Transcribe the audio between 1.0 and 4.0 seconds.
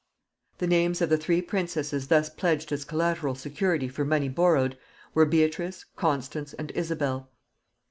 of the three princesses thus pledged as collateral security